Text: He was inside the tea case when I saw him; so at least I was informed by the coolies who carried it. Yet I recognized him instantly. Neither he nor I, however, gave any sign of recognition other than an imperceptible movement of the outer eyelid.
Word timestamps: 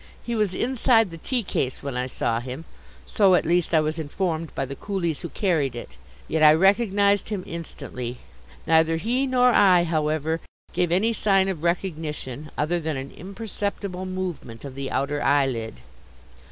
He 0.23 0.33
was 0.33 0.55
inside 0.55 1.11
the 1.11 1.19
tea 1.19 1.43
case 1.43 1.83
when 1.83 1.95
I 1.95 2.07
saw 2.07 2.39
him; 2.39 2.65
so 3.05 3.35
at 3.35 3.45
least 3.45 3.71
I 3.71 3.81
was 3.81 3.99
informed 3.99 4.49
by 4.55 4.65
the 4.65 4.75
coolies 4.75 5.21
who 5.21 5.29
carried 5.29 5.75
it. 5.75 5.95
Yet 6.27 6.41
I 6.41 6.55
recognized 6.55 7.29
him 7.29 7.43
instantly. 7.45 8.17
Neither 8.65 8.97
he 8.97 9.27
nor 9.27 9.51
I, 9.51 9.83
however, 9.83 10.39
gave 10.73 10.91
any 10.91 11.13
sign 11.13 11.49
of 11.49 11.61
recognition 11.61 12.49
other 12.57 12.79
than 12.79 12.97
an 12.97 13.11
imperceptible 13.11 14.07
movement 14.07 14.65
of 14.65 14.73
the 14.73 14.89
outer 14.89 15.21
eyelid. 15.21 15.75